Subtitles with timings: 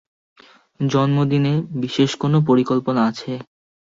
[0.79, 1.53] জন্মদিনে
[1.81, 3.31] বিশেষ কোনো পরিকল্পনা আছে?